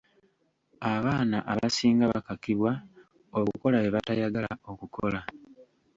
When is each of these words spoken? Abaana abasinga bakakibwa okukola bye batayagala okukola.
Abaana 0.93 1.37
abasinga 1.51 2.05
bakakibwa 2.13 2.71
okukola 3.39 3.75
bye 3.79 3.91
batayagala 3.95 4.51
okukola. 4.71 5.19